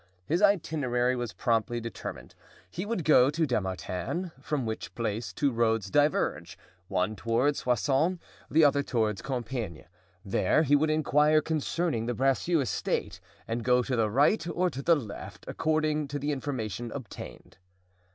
His 0.25 0.41
itinerary 0.41 1.15
was 1.15 1.31
promptly 1.33 1.79
determined: 1.79 2.33
he 2.71 2.87
would 2.87 3.03
go 3.03 3.29
to 3.29 3.45
Dammartin, 3.45 4.31
from 4.41 4.65
which 4.65 4.95
place 4.95 5.31
two 5.31 5.51
roads 5.51 5.91
diverge, 5.91 6.57
one 6.87 7.15
toward 7.15 7.55
Soissons, 7.55 8.17
the 8.49 8.63
other 8.63 8.81
toward 8.81 9.21
Compiegne; 9.21 9.85
there 10.25 10.63
he 10.63 10.75
would 10.75 10.89
inquire 10.89 11.39
concerning 11.39 12.07
the 12.07 12.15
Bracieux 12.15 12.61
estate 12.61 13.19
and 13.47 13.63
go 13.63 13.83
to 13.83 13.95
the 13.95 14.09
right 14.09 14.43
or 14.47 14.71
to 14.71 14.81
the 14.81 14.95
left 14.95 15.45
according 15.47 16.07
to 16.07 16.17
the 16.17 16.31
information 16.31 16.91
obtained. 16.95 17.59